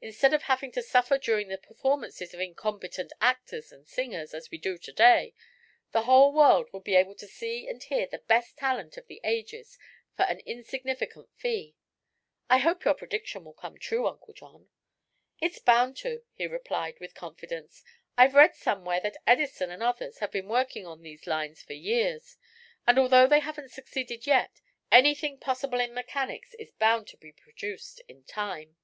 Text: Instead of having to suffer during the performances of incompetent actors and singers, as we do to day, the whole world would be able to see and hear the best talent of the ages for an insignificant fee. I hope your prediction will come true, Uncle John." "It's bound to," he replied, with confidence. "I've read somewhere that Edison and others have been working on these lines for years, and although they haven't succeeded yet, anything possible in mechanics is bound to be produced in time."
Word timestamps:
Instead 0.00 0.32
of 0.32 0.42
having 0.44 0.70
to 0.70 0.80
suffer 0.80 1.18
during 1.18 1.48
the 1.48 1.58
performances 1.58 2.32
of 2.32 2.38
incompetent 2.38 3.12
actors 3.20 3.72
and 3.72 3.84
singers, 3.84 4.32
as 4.32 4.48
we 4.48 4.56
do 4.56 4.78
to 4.78 4.92
day, 4.92 5.34
the 5.90 6.02
whole 6.02 6.32
world 6.32 6.72
would 6.72 6.84
be 6.84 6.94
able 6.94 7.16
to 7.16 7.26
see 7.26 7.66
and 7.66 7.82
hear 7.82 8.06
the 8.06 8.20
best 8.28 8.56
talent 8.56 8.96
of 8.96 9.08
the 9.08 9.20
ages 9.24 9.76
for 10.16 10.22
an 10.26 10.38
insignificant 10.46 11.28
fee. 11.34 11.74
I 12.48 12.58
hope 12.58 12.84
your 12.84 12.94
prediction 12.94 13.42
will 13.44 13.54
come 13.54 13.76
true, 13.76 14.06
Uncle 14.06 14.34
John." 14.34 14.68
"It's 15.40 15.58
bound 15.58 15.96
to," 15.96 16.22
he 16.32 16.46
replied, 16.46 17.00
with 17.00 17.16
confidence. 17.16 17.82
"I've 18.16 18.34
read 18.36 18.54
somewhere 18.54 19.00
that 19.00 19.20
Edison 19.26 19.68
and 19.68 19.82
others 19.82 20.18
have 20.18 20.30
been 20.30 20.46
working 20.46 20.86
on 20.86 21.02
these 21.02 21.26
lines 21.26 21.60
for 21.64 21.72
years, 21.72 22.36
and 22.86 23.00
although 23.00 23.26
they 23.26 23.40
haven't 23.40 23.72
succeeded 23.72 24.28
yet, 24.28 24.60
anything 24.92 25.38
possible 25.40 25.80
in 25.80 25.92
mechanics 25.92 26.54
is 26.54 26.70
bound 26.70 27.08
to 27.08 27.16
be 27.16 27.32
produced 27.32 28.00
in 28.06 28.22
time." 28.22 28.76